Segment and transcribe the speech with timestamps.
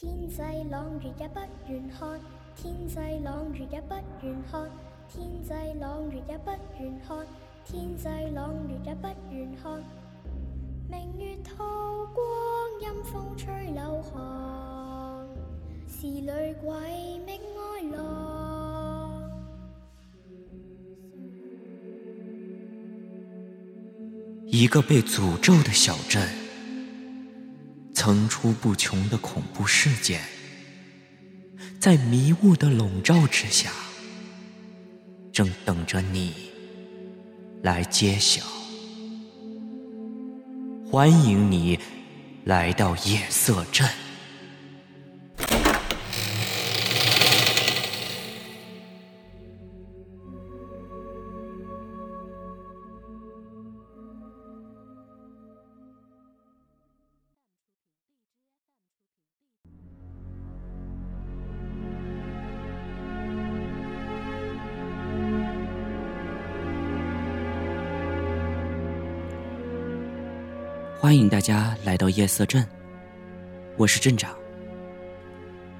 [0.00, 0.40] 天际
[0.70, 2.20] 朗月也不愿看，
[2.54, 4.70] 天际朗月也不愿看，
[5.08, 7.26] 天际朗月也不愿看，
[7.64, 9.82] 天际朗月也不愿看。
[10.88, 12.24] 明月透光，
[12.80, 15.26] 阴风吹柳寒，
[15.88, 16.30] 是女
[16.62, 19.28] 鬼觅哀郎。
[24.46, 26.47] 一个被诅咒的小镇。
[28.08, 30.22] 层出不穷的恐怖事件，
[31.78, 33.70] 在迷雾的笼罩之下，
[35.30, 36.32] 正等着你
[37.60, 38.42] 来揭晓。
[40.90, 41.78] 欢迎你
[42.46, 43.86] 来到夜色镇。
[71.00, 72.66] 欢迎大家来到夜色镇，
[73.76, 74.34] 我是镇长。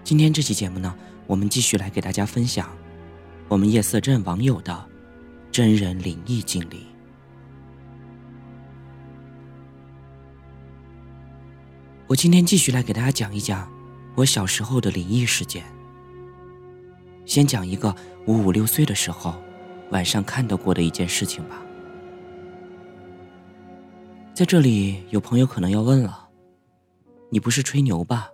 [0.05, 0.95] 今天这期节目呢，
[1.27, 2.71] 我们继续来给大家分享
[3.49, 4.87] 我们夜色镇网友的
[5.51, 6.87] 真人灵异经历。
[12.07, 13.69] 我今天继续来给大家讲一讲
[14.15, 15.65] 我小时候的灵异事件。
[17.27, 17.93] 先讲一个
[18.25, 19.35] 我五六岁的时候
[19.91, 21.61] 晚上看到过的一件事情吧。
[24.39, 26.29] 在这里，有朋友可能要问了
[27.29, 28.31] ：“你不是吹牛吧？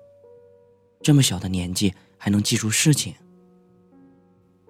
[1.01, 3.15] 这么小的年纪还能记住事情？”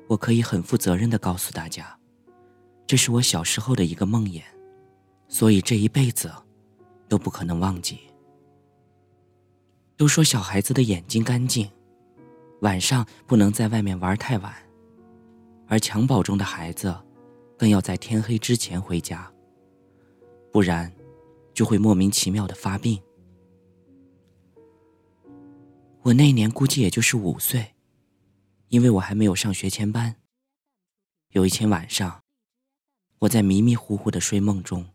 [0.07, 1.99] 我可以很负责任的告诉大家，
[2.87, 4.45] 这是我小时候的一个梦魇，
[5.27, 6.33] 所以这一辈子
[7.09, 7.99] 都不可能忘记。
[9.97, 11.69] 都说小孩子的眼睛干净，
[12.61, 14.55] 晚上不能在外面玩太晚，
[15.67, 16.97] 而襁褓中的孩子
[17.59, 19.29] 更要在天黑之前回家，
[20.53, 20.89] 不然。
[21.55, 23.01] 就会莫名其妙的发病。
[26.03, 27.75] 我那年估计也就是五岁，
[28.69, 30.17] 因为我还没有上学前班。
[31.31, 32.21] 有一天晚上，
[33.21, 34.87] 我在迷迷糊糊的睡梦中，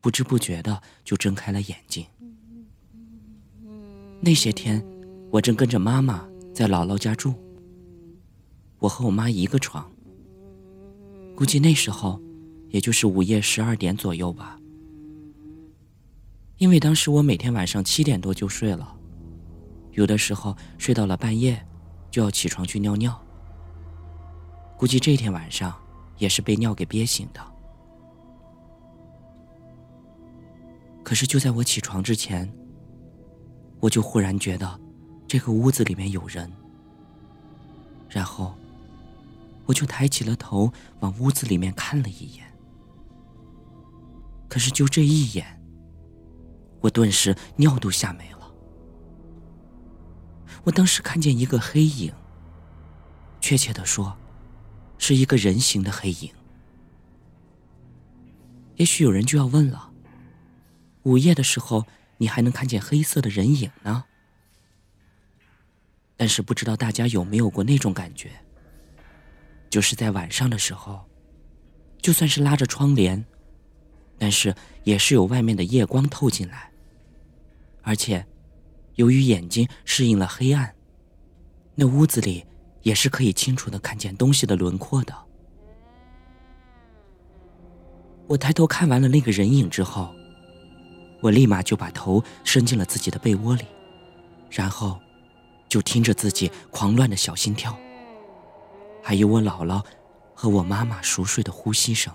[0.00, 2.04] 不知不觉的就睁开了眼睛。
[4.20, 4.84] 那些天，
[5.30, 7.34] 我正跟着妈妈在姥姥家住，
[8.78, 9.90] 我和我妈一个床。
[11.34, 12.20] 估计那时候，
[12.68, 14.60] 也就是午夜十二点左右吧。
[16.62, 18.96] 因为当时我每天晚上七点多就睡了，
[19.94, 21.60] 有的时候睡到了半夜，
[22.08, 23.20] 就要起床去尿尿。
[24.76, 25.74] 估计这天晚上
[26.18, 27.40] 也是被尿给憋醒的。
[31.02, 32.48] 可是就在我起床之前，
[33.80, 34.80] 我就忽然觉得
[35.26, 36.48] 这个屋子里面有人，
[38.08, 38.54] 然后
[39.66, 42.46] 我就抬起了头往屋子里面看了一眼。
[44.48, 45.60] 可是就这一眼。
[46.82, 48.52] 我顿时尿都吓没了。
[50.64, 52.12] 我当时看见一个黑影，
[53.40, 54.16] 确切的说，
[54.98, 56.30] 是一个人形的黑影。
[58.76, 59.92] 也许有人就要问了：
[61.04, 61.86] 午夜的时候，
[62.18, 64.04] 你还能看见黑色的人影呢？
[66.16, 68.30] 但是不知道大家有没有过那种感觉，
[69.70, 71.04] 就是在晚上的时候，
[72.00, 73.24] 就算是拉着窗帘，
[74.18, 74.54] 但是
[74.84, 76.71] 也是有外面的夜光透进来。
[77.82, 78.24] 而且，
[78.94, 80.74] 由于眼睛适应了黑暗，
[81.74, 82.46] 那屋子里
[82.82, 85.14] 也是可以清楚的看见东西的轮廓的。
[88.28, 90.14] 我抬头看完了那个人影之后，
[91.20, 93.64] 我立马就把头伸进了自己的被窝里，
[94.48, 94.98] 然后
[95.68, 97.76] 就听着自己狂乱的小心跳，
[99.02, 99.84] 还有我姥姥
[100.34, 102.14] 和我妈妈熟睡的呼吸声。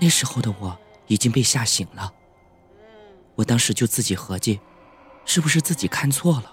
[0.00, 0.78] 那时候的我
[1.08, 2.12] 已经被吓醒了。
[3.36, 4.60] 我当时就自己合计，
[5.24, 6.52] 是不是自己看错了？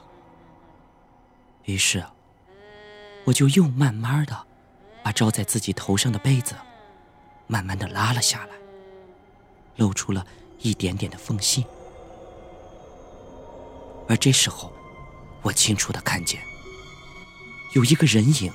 [1.65, 2.03] 于是，
[3.25, 4.47] 我就又慢慢的
[5.03, 6.55] 把罩在自己头上的被子
[7.45, 8.55] 慢慢的拉了下来，
[9.75, 10.25] 露出了
[10.59, 11.65] 一点点的缝隙。
[14.09, 14.73] 而这时候，
[15.43, 16.41] 我清楚的看见
[17.73, 18.51] 有一个人影，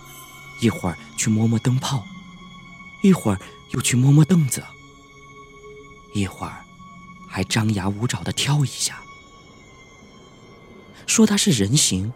[0.60, 2.04] 一会儿去摸摸灯泡，
[3.02, 3.38] 一会儿
[3.70, 4.64] 又去摸摸凳子，
[6.12, 6.65] 一会儿。
[7.36, 8.98] 还张牙舞爪的跳一下，
[11.06, 12.10] 说它是人形，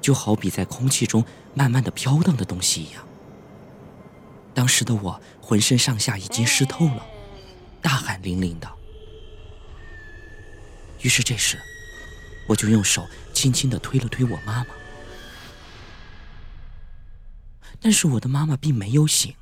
[0.00, 1.24] 就好比在空气中
[1.54, 3.06] 慢慢的飘荡的东西一样。
[4.52, 7.06] 当时的我浑身上下已经湿透了，
[7.80, 8.68] 大汗淋淋的。
[11.02, 11.56] 于是这时，
[12.48, 14.74] 我就用手轻轻的推了推我妈妈，
[17.78, 19.32] 但是我的妈妈并没有醒。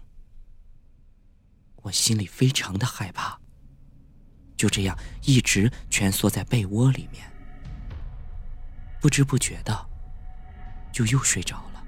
[1.76, 3.39] 我心里非常的害怕，
[4.60, 7.24] 就这样一直蜷缩在被窝里面，
[9.00, 9.86] 不知不觉的
[10.92, 11.82] 就又睡着了。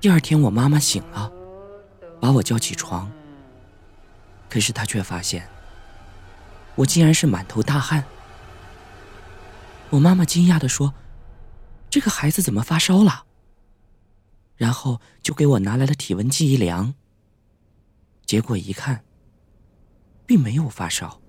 [0.00, 1.30] 第二天，我妈妈醒了，
[2.18, 3.12] 把我叫起床，
[4.48, 5.46] 可是她却发现
[6.74, 8.02] 我竟然是满头大汗。
[9.90, 10.94] 我妈妈惊讶的说
[11.90, 13.26] ：“这个孩子怎么发烧了？”
[14.56, 16.94] 然后就给我拿来了体温计一量，
[18.24, 19.04] 结果一看，
[20.30, 21.20] 并没有发烧。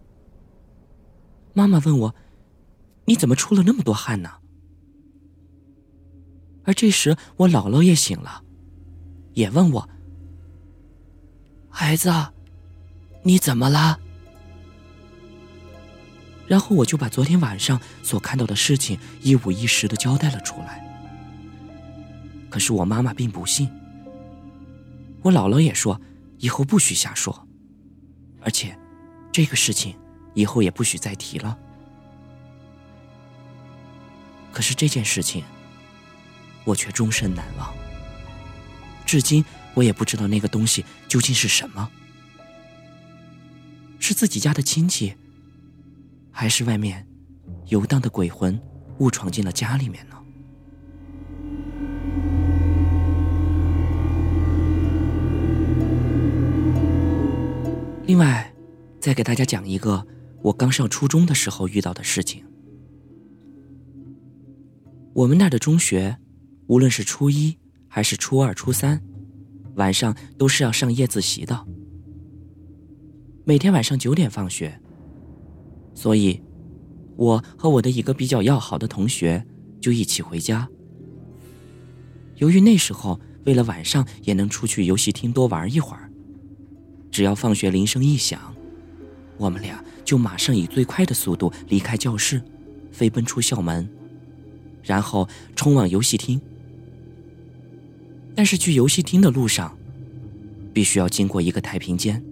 [1.55, 2.15] 妈妈问我
[3.05, 4.29] ：“你怎么出了那么多汗呢？”
[6.63, 8.43] 而这时我姥姥也醒了，
[9.33, 9.89] 也问我
[11.67, 12.13] ：“孩子，
[13.23, 13.99] 你怎么了？”
[16.45, 20.87] 然后我就把昨天晚上所看到的事情一五一十的交代了出来。
[22.51, 23.67] 可是我妈妈并不信，
[25.23, 25.99] 我姥姥也说
[26.37, 27.47] 以后不许瞎说，
[28.41, 28.77] 而且
[29.31, 29.95] 这个事情
[30.33, 31.57] 以后也不许再提了。
[34.51, 35.43] 可是这件事情，
[36.65, 37.73] 我却终身难忘。
[39.05, 39.43] 至今
[39.73, 41.89] 我也不知道那个东西究竟是什么，
[43.99, 45.15] 是自己家的亲戚，
[46.31, 47.07] 还是外面
[47.67, 48.59] 游荡的鬼魂
[48.99, 50.17] 误闯进了家里面呢？
[58.05, 58.50] 另外，
[59.01, 60.05] 再给大家讲一个
[60.43, 62.45] 我刚上初中的时候遇到的事情。
[65.13, 66.15] 我们那儿的中学，
[66.67, 67.57] 无论是初一
[67.87, 69.01] 还是初二、初三，
[69.73, 71.65] 晚上都是要上夜自习的。
[73.43, 74.79] 每天晚上九点放学，
[75.95, 76.39] 所以，
[77.17, 79.43] 我和我的一个比较要好的同学
[79.81, 80.69] 就一起回家。
[82.35, 86.11] 由于那时候为了晚上也能出去游戏厅多玩一会儿。
[87.09, 88.55] 只要放学铃声一响，
[89.41, 92.39] 我们俩就马上以最快的速度离开教室，
[92.91, 93.89] 飞奔出校门，
[94.83, 96.39] 然后冲往游戏厅。
[98.35, 99.75] 但是去游戏厅的路上，
[100.71, 102.23] 必须要经过一个太平间。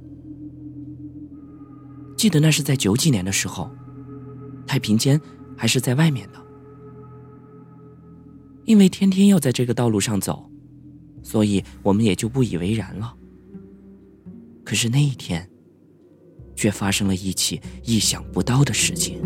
[2.16, 3.72] 记得那是在九几年的时候，
[4.68, 5.20] 太平间
[5.58, 6.40] 还是在外面的。
[8.66, 10.48] 因为天天要在这个道路上走，
[11.24, 13.16] 所以我们也就不以为然了。
[14.64, 15.50] 可是那一天，
[16.60, 19.18] 却发生了一起意想不到的事情。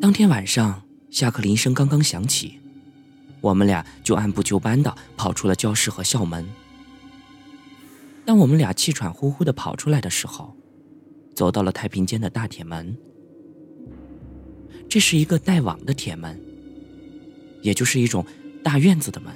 [0.00, 2.58] 当天晚上，下课铃声刚刚响起，
[3.40, 6.44] 我们俩就按部就班的跑出了教室和校门。
[8.26, 10.56] 当我们俩气喘呼呼的跑出来的时候，
[11.36, 12.96] 走到了太平间的大铁门。
[14.88, 16.36] 这是一个带网的铁门，
[17.62, 18.26] 也就是一种
[18.64, 19.32] 大院子的门。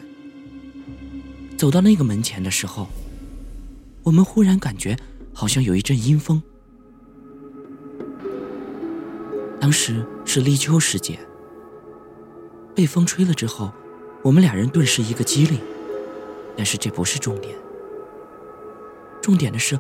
[1.57, 2.89] 走到那个门前的时候，
[4.03, 4.97] 我们忽然感觉
[5.33, 6.43] 好像有一阵阴风。
[9.61, 11.19] 当时是立秋时节，
[12.75, 13.73] 被风吹了之后，
[14.23, 15.59] 我们俩人顿时一个机灵。
[16.57, 17.57] 但是这不是重点，
[19.23, 19.79] 重点的是，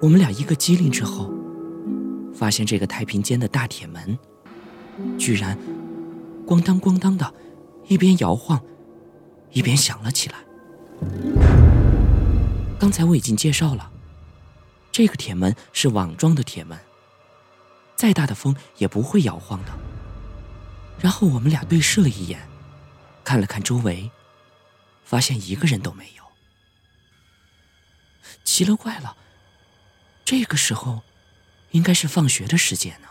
[0.00, 1.32] 我们俩一个机灵之后，
[2.34, 4.18] 发现这个太平间的大铁门，
[5.16, 5.56] 居然
[6.46, 7.32] 咣当咣当的，
[7.88, 8.60] 一边摇晃，
[9.52, 11.71] 一边响了起来。
[12.82, 13.92] 刚才我已经介绍了，
[14.90, 16.76] 这个铁门是网状的铁门，
[17.94, 19.70] 再大的风也不会摇晃的。
[20.98, 22.44] 然后我们俩对视了一眼，
[23.22, 24.10] 看了看周围，
[25.04, 26.24] 发现一个人都没有。
[28.42, 29.16] 奇了怪了，
[30.24, 31.02] 这个时候
[31.70, 33.06] 应该是放学的时间呢。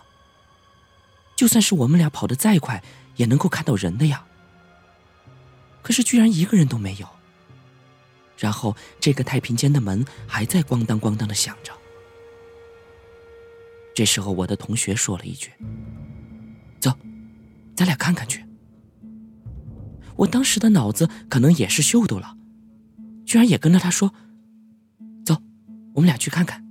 [1.38, 2.84] 就算是我们俩跑得再快，
[3.16, 4.26] 也能够看到人的呀。
[5.82, 7.08] 可是居然一个人都没有。
[8.42, 11.72] 然后，这个太平间的门还在咣当咣当的响着。
[13.94, 15.52] 这时候，我的同学说了一句
[16.82, 16.92] ：“走，
[17.76, 18.44] 咱俩看看去。”
[20.18, 22.36] 我当时的脑子可能也是秀逗了，
[23.28, 24.12] 居然也跟着他说
[25.24, 25.40] ：“走，
[25.94, 26.66] 我们俩去看看。”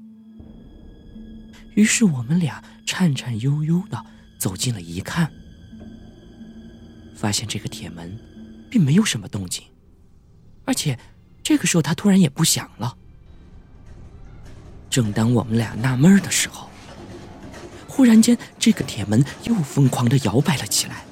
[1.76, 4.04] 于是，我们俩颤颤悠悠的
[4.40, 5.32] 走进了，一看，
[7.14, 8.18] 发现这个铁门
[8.68, 9.64] 并没有什么动静，
[10.64, 10.98] 而且。
[11.42, 12.96] 这个时候，他突然也不响了。
[14.88, 16.68] 正当我们俩纳闷的时候，
[17.88, 21.04] 忽然间，这个铁门又疯狂的摇摆了起来。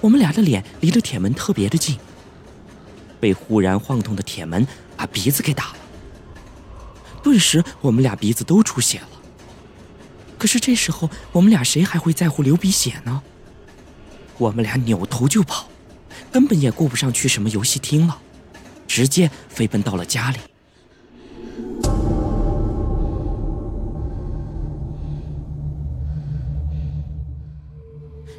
[0.00, 1.98] 我们俩的脸离着铁门特别的近，
[3.18, 5.76] 被忽然晃动的铁门把鼻子给打了。
[7.22, 9.08] 顿时我们俩鼻子都出血了。
[10.38, 13.22] 可是这时候我们俩谁还会在乎流鼻血呢？
[14.38, 15.68] 我们俩扭头就跑，
[16.32, 18.18] 根本也顾不上去什么游戏厅了，
[18.86, 20.38] 直接飞奔到了家里。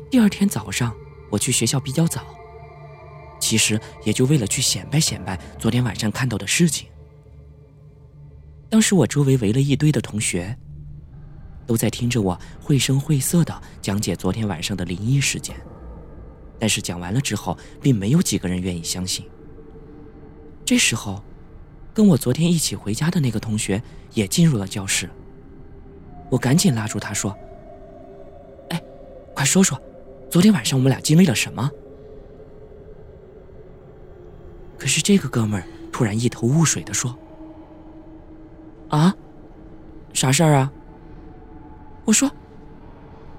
[0.09, 0.95] 第二天早上，
[1.29, 2.21] 我去学校比较早，
[3.39, 6.87] 其实也就为了去显摆显摆昨天晚上看到的事情。
[8.69, 10.57] 当时我周围围了一堆的同学，
[11.65, 15.55] 都在听着我绘声绘色的讲解昨天晚上的灵异事件，
[16.59, 19.25] 但是讲完了之后，并没有几个人愿意相信。
[20.65, 21.23] 这时候，
[21.93, 23.81] 跟我昨天一起回家的那个同学
[24.13, 25.09] 也进入了教室，
[26.29, 27.35] 我赶紧拉住他说
[28.69, 28.83] ：“哎，
[29.33, 29.79] 快说说。”
[30.29, 31.71] 昨天晚上我们俩经历了什么？
[34.77, 37.17] 可是这个哥们儿突然一头雾水的说
[38.89, 39.15] ：“啊，
[40.11, 40.71] 啥事儿啊？”
[42.03, 42.29] 我说：“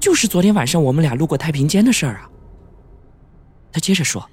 [0.00, 2.30] 就是昨天晚上我们俩路过太平间的事儿啊。”
[3.72, 4.30] 他接着说：“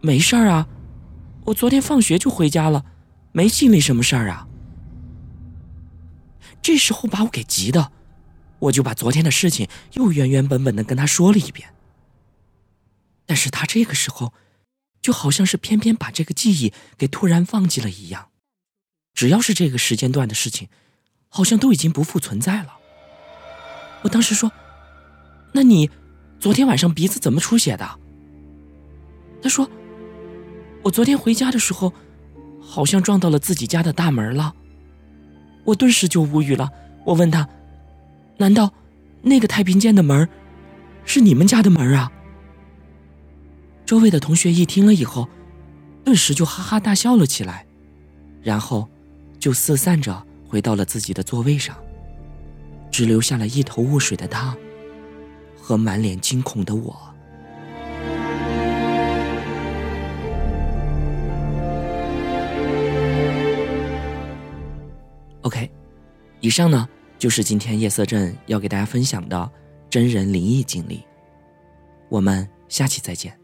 [0.00, 0.68] 没事儿啊，
[1.46, 2.84] 我昨天放学就回家了，
[3.32, 4.46] 没经历什么事儿啊。”
[6.60, 7.92] 这时候把我给急的。
[8.60, 11.72] 我就把昨天的事情又原原本本的跟他说了一遍，
[13.24, 14.34] 但是他这个时候，
[15.00, 18.30] 就好像是偏偏把这个记忆给突然忘记了一样，
[19.14, 20.68] 只要是这个时间段的事情，
[21.28, 22.78] 好像都已经不复存在了。
[24.02, 24.50] 我当时说
[25.54, 25.88] ：“那你
[26.40, 27.98] 昨天晚上鼻子怎么出血的？”
[29.40, 29.68] 他说
[30.82, 31.92] ：“我昨天回家的时候，
[32.60, 34.54] 好像撞到了自己家的大门了。”
[35.64, 36.70] 我顿时就无语了，
[37.04, 37.48] 我问他。
[38.38, 38.72] 难道
[39.22, 40.28] 那个太平间的门
[41.04, 42.10] 是你们家的门啊？
[43.84, 45.28] 周围的同学一听了以后，
[46.04, 47.66] 顿时就哈哈大笑了起来，
[48.42, 48.88] 然后
[49.38, 51.76] 就四散着回到了自己的座位上，
[52.90, 54.56] 只留下了一头雾水的他
[55.56, 57.07] 和满脸惊恐的我。
[66.40, 66.88] 以上呢。
[67.18, 69.50] 就是今天夜色镇要给大家分享的
[69.90, 71.02] 真人灵异经历，
[72.08, 73.37] 我们下期再见。